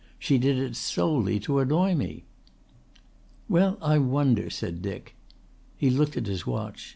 She 0.17 0.39
did 0.39 0.57
it 0.57 0.75
solely 0.75 1.39
to 1.41 1.59
annoy 1.59 1.93
me." 1.93 2.23
"Well, 3.47 3.77
I 3.83 3.99
wonder," 3.99 4.49
said 4.49 4.81
Dick. 4.81 5.13
He 5.77 5.91
looked 5.91 6.17
at 6.17 6.25
his 6.25 6.43
watch. 6.47 6.89